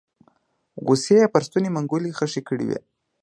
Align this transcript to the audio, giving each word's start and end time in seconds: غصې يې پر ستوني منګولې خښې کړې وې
غصې 0.85 1.15
يې 1.19 1.31
پر 1.33 1.41
ستوني 1.47 1.69
منګولې 1.75 2.15
خښې 2.17 2.41
کړې 2.47 2.65
وې 2.67 2.79